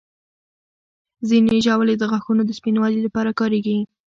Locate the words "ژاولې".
1.65-1.95